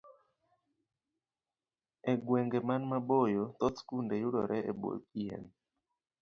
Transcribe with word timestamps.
E 2.11 2.13
gwenge 2.25 2.59
man 2.67 2.81
maboyo, 2.91 3.43
thoth 3.57 3.77
skunde 3.81 4.15
yudore 4.23 4.57
e 4.69 4.71
bwo 4.79 4.91
yien. 5.19 5.43